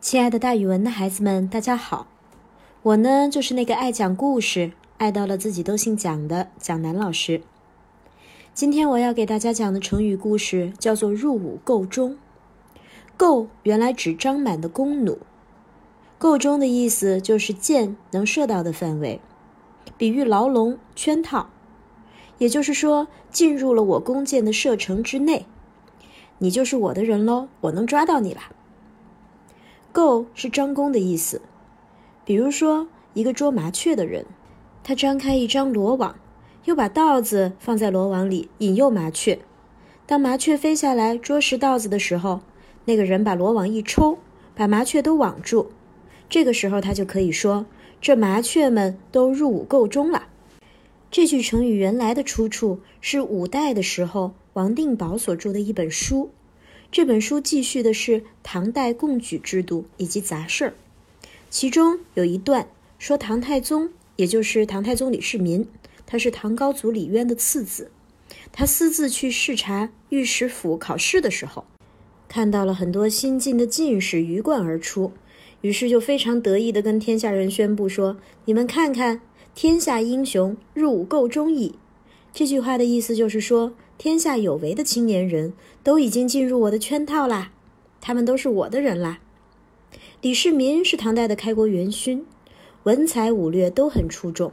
[0.00, 2.06] 亲爱的，大语文的孩子们，大家好！
[2.80, 7.42] 我呢，就是那个爱讲故事、爱到了自己都姓蒋的蒋楠老师。
[8.54, 12.16] 今天我要给大家讲的成语故事叫做“入伍够中”。
[13.18, 15.18] 够原来指张满的弓弩，
[16.16, 19.20] 够中的意思就是箭能射到的范围，
[19.98, 21.50] 比喻牢笼、圈套。
[22.38, 25.44] 也就是说，进入了我弓箭的射程之内，
[26.38, 28.50] 你就是我的人喽，我能抓到你啦。
[29.92, 31.42] 够是张弓的意思，
[32.24, 34.24] 比如说一个捉麻雀的人，
[34.82, 36.16] 他张开一张罗网，
[36.64, 39.38] 又把稻子放在罗网里引诱麻雀。
[40.06, 42.40] 当麻雀飞下来捉食稻子的时候，
[42.84, 44.18] 那个人把罗网一抽，
[44.54, 45.70] 把麻雀都网住。
[46.28, 47.66] 这个时候他就可以说
[48.00, 50.28] ：“这麻雀们都入伍够中了。”
[51.10, 56.30] 这句成语原来的出处是五代的时候王定保所著的一本书。
[56.92, 60.74] 这本书记叙的是唐代贡举制度以及杂事儿，
[61.48, 62.66] 其中有一段
[62.98, 65.68] 说唐太宗，也就是唐太宗李世民，
[66.04, 67.92] 他是唐高祖李渊的次子，
[68.50, 71.64] 他私自去视察御史府考试的时候，
[72.28, 75.12] 看到了很多新进的进士鱼贯而出，
[75.60, 78.16] 于是就非常得意地跟天下人宣布说
[78.46, 79.20] ：“你们看看，
[79.54, 81.76] 天下英雄入伍够中矣。”
[82.34, 83.74] 这句话的意思就是说。
[84.02, 87.52] 天下有为的青年人都已经进入我的圈套啦，
[88.00, 89.20] 他们都是我的人啦。
[90.22, 92.24] 李世民是唐代的开国元勋，
[92.84, 94.52] 文才武略都很出众。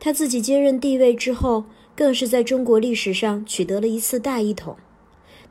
[0.00, 4.76] 他自己接任帝位之后，更是在中国历史上取得了一次大一统。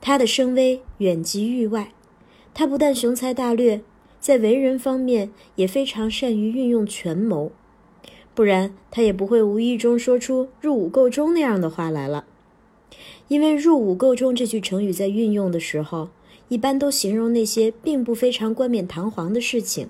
[0.01, 1.93] 他的声威远及域外。
[2.53, 3.79] 他不但雄才大略，
[4.19, 7.53] 在为人方面也非常善于运用权谋，
[8.33, 12.25] 不然他也不会无意中说出“入伍够中”那样的话来了。
[13.27, 16.09] 因为“入伍够中”这句成语在运用的时候，
[16.47, 19.89] 一般都形容那些并不非常冠冕堂皇的事情。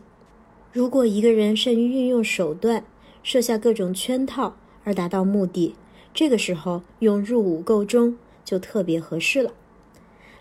[0.71, 2.85] 如果一个人善于运用手段，
[3.23, 5.75] 设下各种圈套而达到目的，
[6.13, 9.53] 这个时候用“入伍够中”就特别合适了。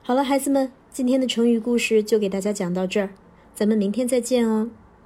[0.03, 3.11] 好了，孩子们，今天的成语故事就给大家讲到这儿，
[3.55, 4.71] 咱们明天再见哦。